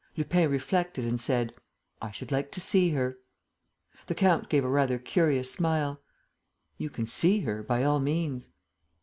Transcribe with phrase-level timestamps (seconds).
[0.17, 1.53] Lupin reflected and said:
[2.01, 3.19] "I should like to see her."
[4.07, 6.01] The count gave a rather curious smile:
[6.79, 8.49] "You can see her, by all means."